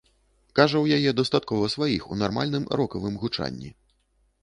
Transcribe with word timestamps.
Кажа, 0.59 0.81
у 0.85 0.95
яе 0.97 1.11
дастаткова 1.19 1.69
сваіх 1.75 2.09
у 2.15 2.19
нармальным 2.25 2.69
рокавым 2.83 3.15
гучанні. 3.25 3.69